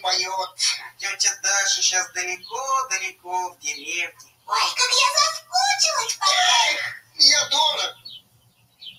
поет. 0.00 0.50
Тетя 0.98 1.34
Даша 1.42 1.82
сейчас 1.82 2.10
далеко-далеко 2.12 3.50
в 3.50 3.58
деревне. 3.60 4.34
Ой, 4.46 4.60
как 4.76 4.90
я 4.90 5.08
соскучилась 5.14 6.14
по 6.16 6.26
ней! 6.26 7.30
Я 7.32 7.46
тоже! 7.48 7.96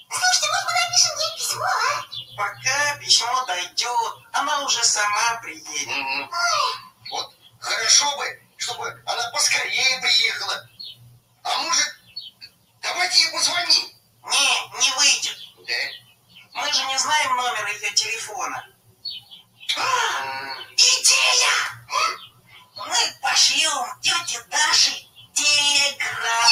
Слушайте, 0.09 0.47
может, 0.47 0.65
мы 0.65 0.73
напишем 0.73 1.17
ей 1.17 1.37
письмо, 1.37 1.65
а? 1.65 2.05
Пока 2.37 2.95
письмо 2.97 3.45
дойдет, 3.45 4.13
она 4.33 4.63
уже 4.63 4.83
сама 4.83 5.39
приедет. 5.41 5.87
Угу. 5.87 6.29
Вот 7.11 7.33
хорошо 7.59 8.17
бы, 8.17 8.41
чтобы 8.57 9.03
она 9.05 9.31
поскорее 9.31 10.01
приехала. 10.01 10.69
А 11.43 11.57
может, 11.59 11.95
давайте 12.81 13.19
ей 13.19 13.31
позвоним? 13.31 13.87
Не, 14.23 14.79
не 14.79 14.91
выйдет. 14.97 15.37
Да? 15.67 16.61
Мы 16.61 16.73
же 16.73 16.83
не 16.85 16.97
знаем 16.97 17.35
номер 17.35 17.67
ее 17.67 17.91
телефона. 17.91 18.67
-а. 19.75 20.70
Идея! 21.01 21.55
Мы 22.75 22.95
пошлем 23.23 23.87
тете 24.03 24.39
Даше 24.51 24.91
телеграмму. 25.33 26.51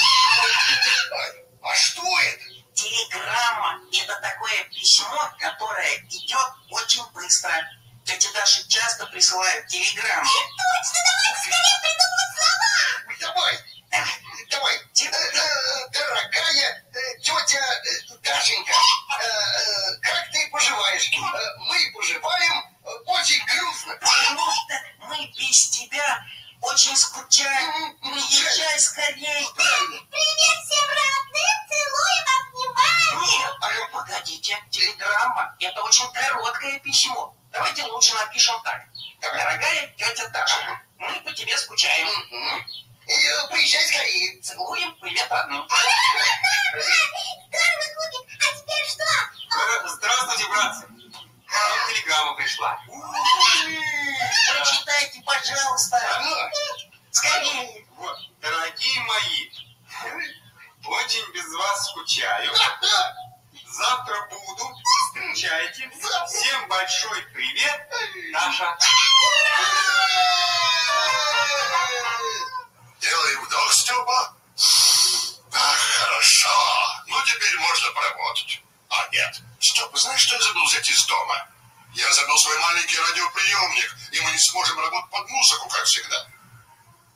Знаешь, 79.99 80.21
что 80.21 80.35
я 80.35 80.41
забыл 80.41 80.65
взять 80.65 80.89
из 80.89 81.05
дома? 81.05 81.47
Я 81.93 82.11
забыл 82.13 82.37
свой 82.37 82.57
маленький 82.59 82.97
радиоприемник, 82.97 83.97
и 84.11 84.19
мы 84.21 84.31
не 84.31 84.39
сможем 84.39 84.79
работать 84.79 85.11
под 85.11 85.29
музыку, 85.29 85.69
как 85.69 85.83
всегда. 85.85 86.27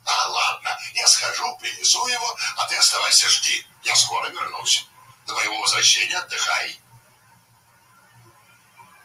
А, 0.04 0.28
ладно, 0.28 0.78
я 0.94 1.06
схожу, 1.06 1.56
принесу 1.58 2.06
его, 2.06 2.36
а 2.56 2.66
ты 2.66 2.76
оставайся, 2.76 3.28
жди. 3.28 3.66
Я 3.82 3.96
скоро 3.96 4.28
вернусь. 4.28 4.86
До 5.26 5.34
моего 5.34 5.58
возвращения 5.60 6.18
отдыхай. 6.18 6.78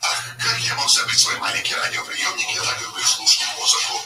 Ах, 0.02 0.24
как 0.38 0.60
я 0.60 0.76
мог 0.76 0.90
забыть 0.90 1.20
свой 1.20 1.38
маленький 1.38 1.76
радиоприемник, 1.76 2.50
я 2.50 2.64
так 2.64 2.82
люблю 2.82 3.04
слушать 3.04 3.48
музыку. 3.58 4.02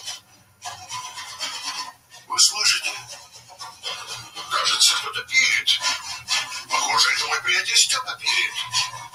Вы 2.27 2.39
слышите? 2.39 2.91
Кажется, 4.51 4.95
кто-то 4.95 5.21
пилит. 5.23 5.79
Похоже, 6.69 7.13
это 7.13 7.25
мой 7.27 7.41
приятель 7.41 7.77
Степа 7.77 8.15
пилит. 8.15 8.53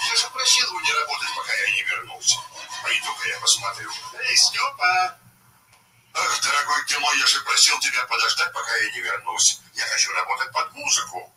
Я 0.09 0.17
же 0.17 0.31
просил 0.31 0.67
его 0.69 0.81
не 0.81 0.93
работать, 0.93 1.29
пока 1.37 1.55
я 1.55 1.71
не 1.71 1.83
вернулся. 1.83 2.39
Пойду-ка 2.83 3.29
я 3.29 3.41
посмотрю. 3.41 3.93
Эй, 4.21 4.37
Степа! 4.37 5.19
Ах, 6.15 6.41
дорогой 6.41 6.85
ты 6.87 6.99
мой, 6.99 7.19
я 7.19 7.27
же 7.27 7.41
просил 7.43 7.79
тебя 7.81 8.05
подождать, 8.07 8.53
пока 8.53 8.75
я 8.77 8.91
не 8.91 9.01
вернусь. 9.01 9.61
Я 9.75 9.85
хочу 9.87 10.13
работать 10.13 10.51
под 10.53 10.73
музыку. 10.73 11.33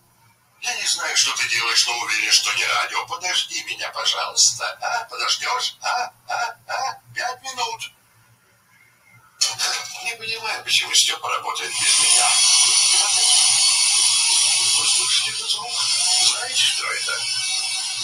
Я 0.62 0.74
не 0.76 0.88
знаю, 0.88 1.18
что 1.18 1.36
ты 1.36 1.50
делаешь, 1.50 1.86
но 1.88 1.98
уверен, 2.00 2.32
что 2.32 2.54
не 2.54 2.66
радио. 2.66 3.06
Подожди 3.08 3.64
меня, 3.64 3.90
пожалуйста. 3.90 4.78
А, 4.82 5.04
подождешь? 5.06 5.76
А, 5.82 6.14
а, 6.28 6.56
а? 6.68 7.00
Пять 7.14 7.42
минут. 7.42 7.92
Не 10.04 10.16
понимаю, 10.16 10.64
почему 10.64 10.94
Степа 10.94 11.30
работает 11.30 11.72
без 11.72 12.00
меня. 12.00 12.32
Вы 14.78 14.88
слышите 14.88 15.32
этот 15.32 15.50
звук? 15.50 15.74
Знаете, 16.22 16.64
что 16.64 16.88
это? 16.88 17.41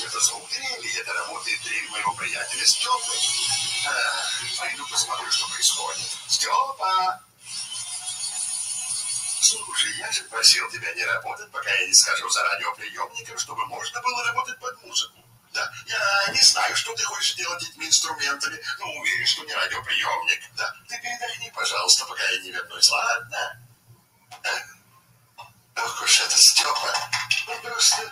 Это 0.06 0.20
звук 0.20 0.50
дрели. 0.50 1.00
Это 1.00 1.14
работает 1.14 1.62
дрель 1.64 1.90
моего 1.90 2.14
приятеля 2.14 2.66
Степы. 2.66 3.14
Ах, 3.88 4.42
пойду 4.60 4.88
посмотрю, 4.88 5.32
что 5.32 5.48
происходит. 5.50 6.08
Степа! 6.28 7.22
Слушай, 9.42 9.94
я 9.98 10.12
же 10.12 10.24
просил 10.24 10.70
тебя 10.72 10.94
не 10.94 11.06
работать, 11.06 11.50
пока 11.52 11.72
я 11.72 11.88
не 11.88 11.94
скажу 11.94 12.30
за 12.30 12.44
радиоприемником, 12.44 13.38
чтобы 13.38 13.66
можно 13.68 14.02
было 14.02 14.24
работать 14.26 14.60
под 14.60 14.84
музыку. 14.84 15.24
Да, 15.54 15.72
я 15.86 16.34
не 16.34 16.42
знаю, 16.42 16.76
что 16.76 16.94
ты 16.94 17.04
хочешь 17.04 17.36
делать 17.36 17.64
этими 17.64 17.86
инструментами, 17.86 18.60
но 18.80 18.92
уверен, 18.92 19.26
что 19.26 19.44
не 19.46 19.54
радиоприемник. 19.54 20.42
Да, 20.56 20.76
ты 20.90 21.00
передохни, 21.00 21.50
пожалуйста, 21.52 22.06
пока 22.06 22.24
я 22.24 22.40
не 22.42 22.52
вернусь, 22.52 22.90
ладно? 22.90 23.62
Ох 25.76 26.02
уж 26.02 26.20
этот 26.22 26.40
Степа. 26.40 27.10
Он 27.48 27.62
просто... 27.62 28.12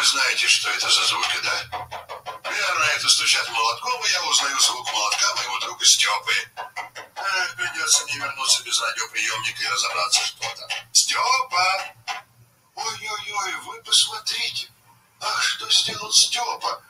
вы 0.00 0.06
знаете, 0.06 0.48
что 0.48 0.70
это 0.70 0.88
за 0.88 1.04
звуки, 1.08 1.38
да? 1.42 2.50
Верно, 2.50 2.84
это 2.96 3.06
стучат 3.06 3.46
молотком, 3.50 4.02
и 4.02 4.08
я 4.08 4.22
узнаю 4.24 4.58
звук 4.58 4.90
молотка 4.90 5.34
моего 5.34 5.58
друга 5.58 5.84
Степы. 5.84 6.32
Эх, 7.16 7.56
придется 7.56 8.04
мне 8.04 8.14
вернуться 8.14 8.62
без 8.62 8.80
радиоприемника 8.80 9.62
и 9.62 9.68
разобраться, 9.68 10.24
что 10.24 10.54
там. 10.56 10.70
Степа! 10.92 11.94
Ой-ой-ой, 12.76 13.54
вы 13.66 13.82
посмотрите. 13.82 14.68
Ах, 15.20 15.42
что 15.42 15.70
сделал 15.70 16.10
Степа? 16.12 16.82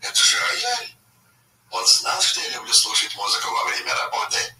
Это 0.00 0.24
же 0.24 0.40
рояль. 0.40 0.94
Он 1.70 1.86
знал, 1.86 2.22
что 2.22 2.40
я 2.40 2.48
люблю 2.48 2.72
слушать 2.72 3.14
музыку 3.14 3.50
во 3.50 3.64
время 3.64 3.94
работы. 3.94 4.56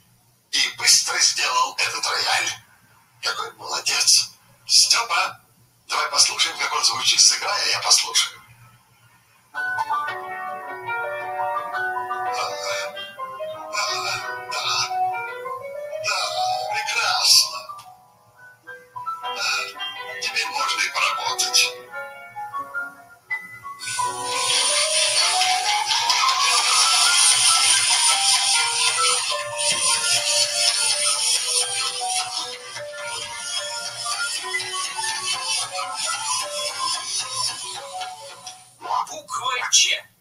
И 0.51 0.69
быстро 0.77 1.19
сделал 1.21 1.75
этот 1.79 2.05
рояль. 2.05 2.24
cheer. 39.75 40.14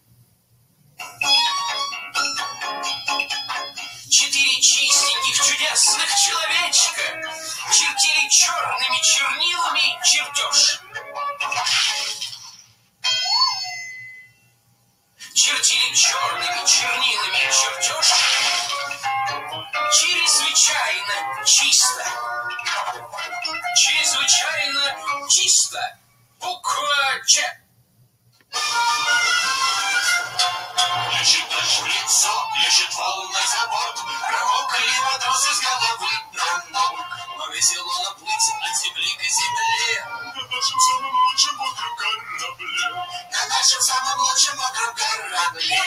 хотела 37.73 38.03
наплыть 38.03 38.49
от 38.61 38.77
земли 38.77 39.17
к 39.17 39.23
земле. 39.23 40.05
На 40.35 40.45
нашем 40.45 40.79
самом 40.79 41.15
лучшем 41.25 41.55
мокром 41.57 41.95
корабле. 41.95 42.89
На 43.31 43.47
нашем 43.47 43.81
самом 43.81 44.19
лучшем 44.19 44.57
мокром 44.57 44.95
корабле. 44.95 45.81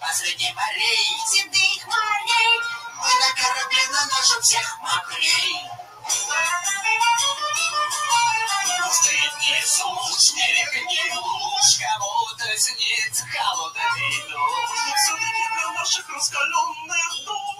Посреди 0.00 0.52
морей, 0.52 1.16
седых 1.26 1.86
морей. 1.86 2.60
Мы 2.96 3.08
на 3.08 3.32
корабле 3.42 3.88
на 3.88 4.06
нашем 4.06 4.42
всех 4.42 4.78
мокрей. 4.80 5.64
Ну 8.78 8.90
не 9.40 9.62
слушай, 9.66 10.36
берег 10.36 10.74
не 10.86 11.08
кому-то 11.08 12.58
снится 12.58 13.24
холодный 13.26 14.20
дождь. 14.28 14.74
Но 14.86 14.94
все-таки 14.94 15.44
для 15.56 15.70
наших 15.72 16.08
раскаленных 16.10 17.24
душ 17.24 17.53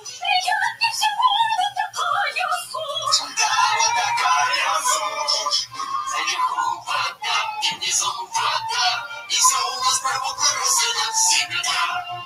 Безумно, 7.94 9.06
и 9.28 9.34
все 9.34 9.56
у 9.56 9.84
нас 9.84 10.00
провокла 10.00 10.46
Россия 10.58 10.94
навсегда. 11.06 12.23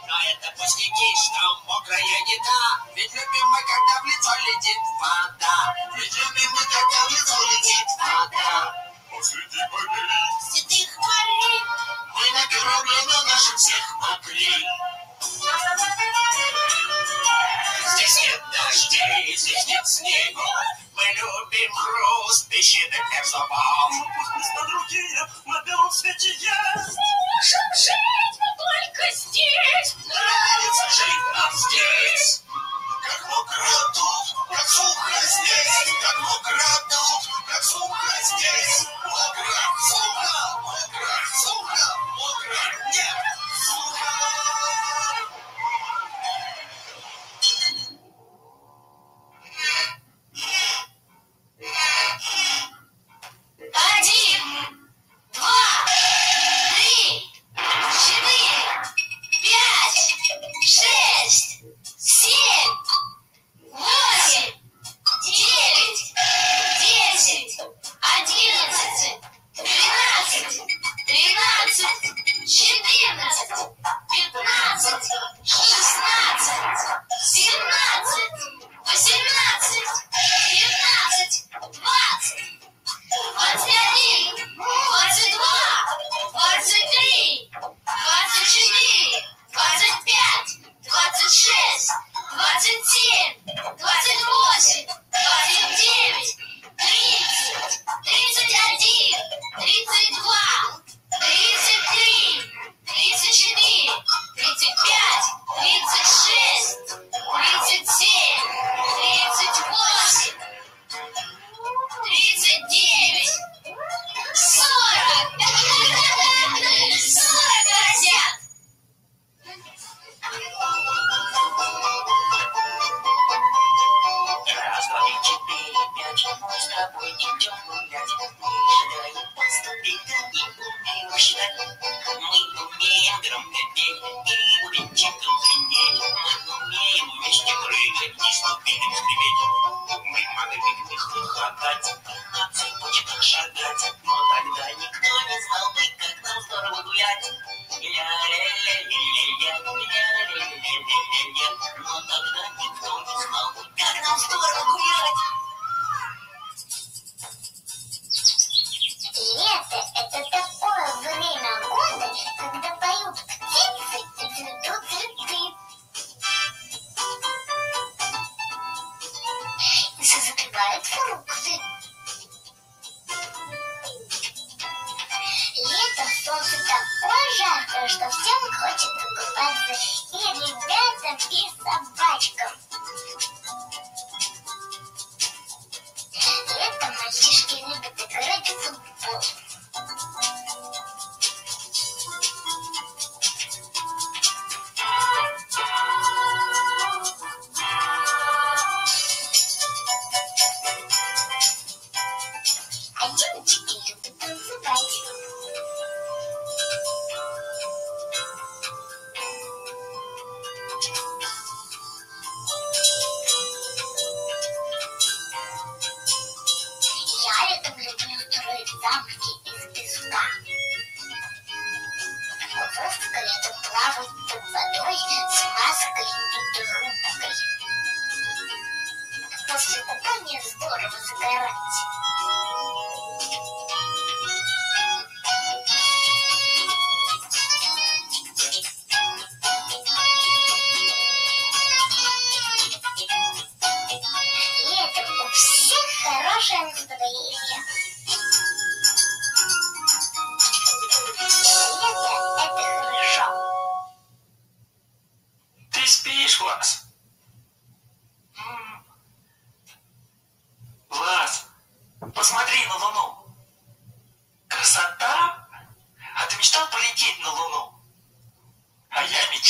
esperte. 230.88 232.07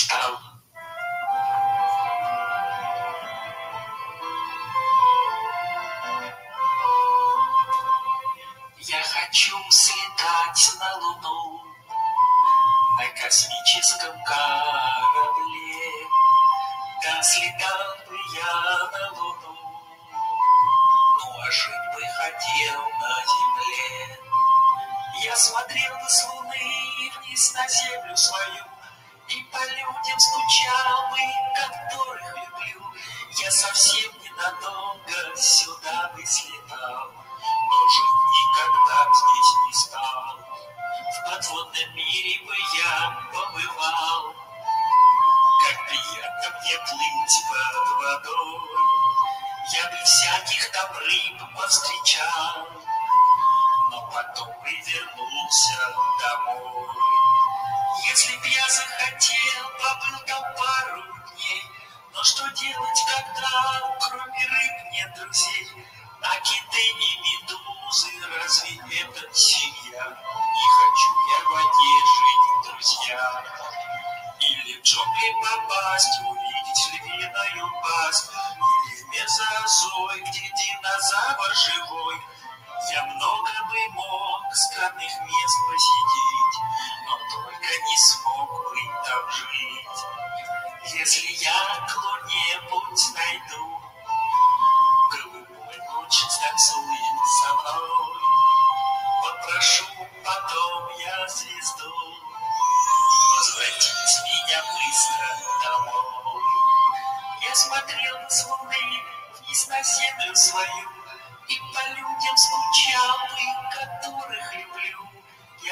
Um, 0.06 0.47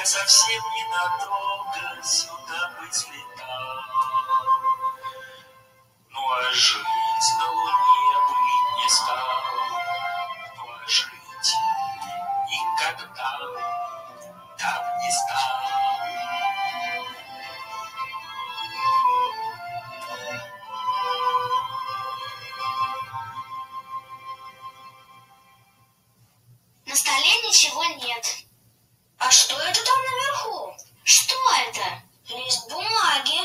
совсем 0.07 0.63
ненадолго 0.73 2.01
сюда 2.01 2.71
быть 2.79 3.07
летал. 3.09 3.83
Ну 6.09 6.31
а 6.31 6.53
жить 6.53 7.29
на 7.37 7.51
луне 7.51 8.15
быть 8.29 8.83
не 8.83 8.89
стал, 8.89 9.43
ну 10.55 10.63
а 10.63 10.87
жить 10.87 11.55
никогда 12.47 13.31
там 14.57 14.97
не 14.99 15.11
стал. 15.11 15.76
А 29.27 29.29
что 29.29 29.59
это 29.59 29.83
там 29.83 29.99
наверху? 30.05 30.73
Что 31.03 31.35
это? 31.67 32.01
Лист 32.29 32.69
бумаги. 32.69 33.41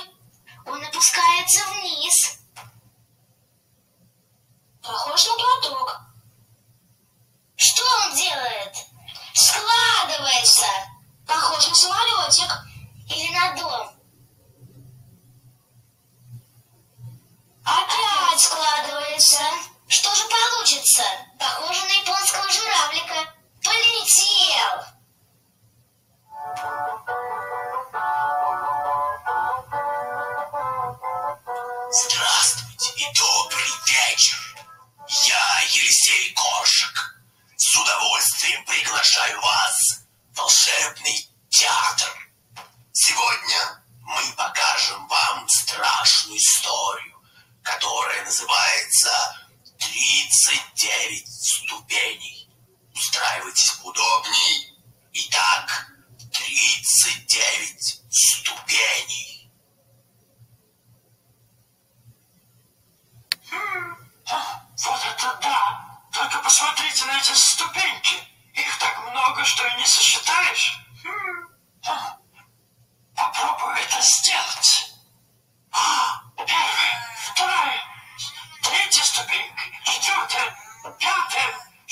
Он 0.65 0.81
опускается 0.81 1.61
вниз. 1.71 2.39
Похоже. 4.81 5.32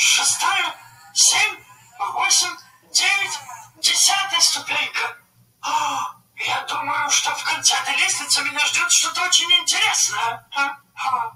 шестая, 0.01 0.75
семь, 1.13 1.57
восемь, 1.99 2.57
девять, 2.91 3.39
десятая 3.77 4.41
ступенька. 4.41 5.17
О, 5.63 6.15
я 6.37 6.63
думаю, 6.63 7.11
что 7.11 7.35
в 7.35 7.45
конце 7.45 7.75
этой 7.77 7.95
лестницы 7.97 8.43
меня 8.43 8.65
ждет 8.67 8.91
что-то 8.91 9.23
очень 9.23 9.53
интересное. 9.53 10.49
А, 10.57 10.77
а. 10.95 11.33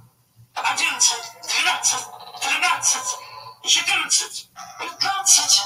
Одиннадцать, 0.55 1.33
двенадцать, 1.43 2.07
тринадцать, 2.41 3.19
четырнадцать, 3.67 4.49
пятнадцать, 4.81 5.63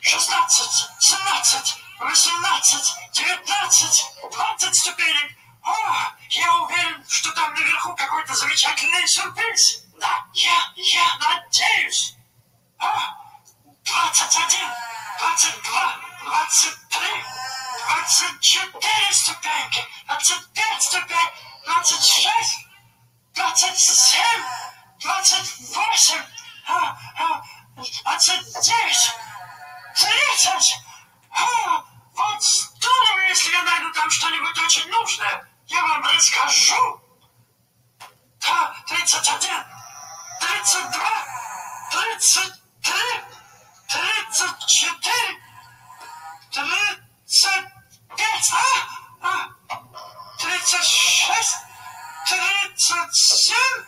шестнадцать, 0.00 0.88
семнадцать, 1.00 1.76
восемнадцать, 1.98 2.94
девятнадцать, 3.12 4.06
двадцать 4.32 4.80
ступенек. 4.80 5.32
О, 5.62 5.74
я 6.30 6.54
уверен, 6.62 7.04
что 7.08 7.30
там 7.32 7.52
наверху 7.52 7.94
какой-то 7.94 8.34
замечательный 8.34 9.06
сюрприз. 9.08 9.85
Я, 10.32 10.72
я 10.76 11.18
надеюсь. 11.18 12.14
А, 12.78 13.16
21, 13.84 14.60
22, 15.18 15.98
23, 16.24 17.24
24 17.88 19.12
ступеньки, 19.12 19.86
25 20.06 20.82
ступенек, 20.82 21.32
26, 21.64 22.66
27, 23.34 24.42
28, 25.00 26.22
а, 26.68 26.98
а, 27.18 27.42
29, 27.76 29.12
30. 29.94 30.78
А, 31.30 31.84
вот 32.14 32.42
здорово, 32.42 33.20
если 33.28 33.52
я 33.52 33.62
там 33.94 34.10
что-нибудь 34.10 34.58
очень 34.58 34.88
нужное. 34.90 35.48
Я 35.66 35.82
вам 35.82 36.02
расскажу. 36.02 37.00
Да, 38.40 38.76
31, 38.86 39.75
32, 40.56 40.88
33, 41.92 42.56
34, 43.88 45.36
35, 48.16 48.56
36, 50.38 51.56
37. 52.26 53.86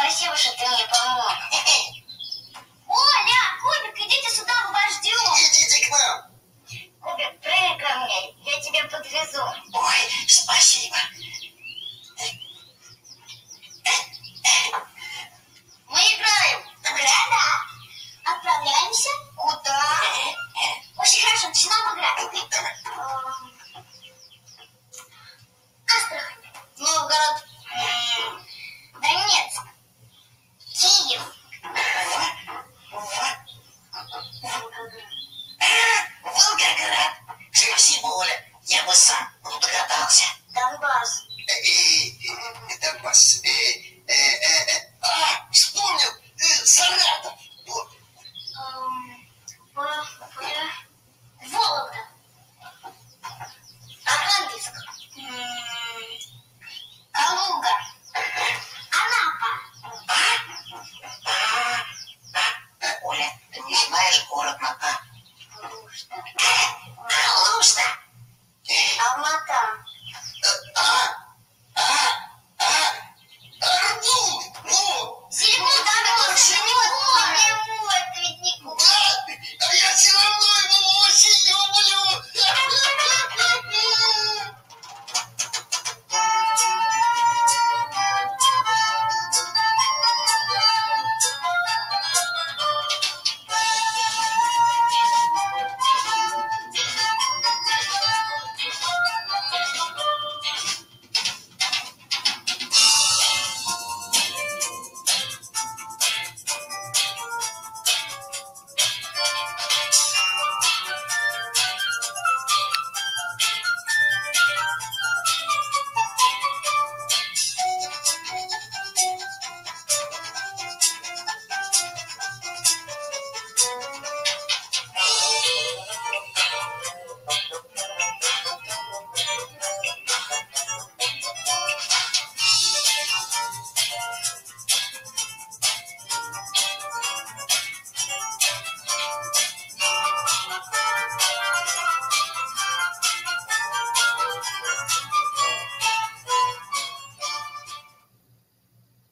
Спасибо, 0.00 0.34
что 0.34 0.50
ты 0.52 0.66
мне 0.66 0.86
помог. 0.86 1.36
Оля, 2.88 3.40
Кубик, 3.60 3.98
идите 3.98 4.34
сюда, 4.34 4.54
мы 4.66 4.72
вас 4.72 4.94
ждем. 4.96 5.12
Идите 5.12 5.86
к 5.86 5.90
нам. 5.90 6.22
Кубик, 7.02 7.40
прыгай 7.40 7.78
ко 7.78 7.98
мне, 7.98 8.34
я 8.46 8.60
тебя 8.62 8.84
подвезу. 8.88 9.44
Ой, 9.74 10.26
спасибо. 10.26 10.96
Мы 15.86 16.00
играем. 16.00 16.64
Да-да. 16.82 18.32
Отправляемся? 18.32 19.10
Куда? 19.36 20.00
Очень 20.96 21.26
хорошо, 21.26 21.48
начинаем 21.48 21.98
играть. 21.98 22.79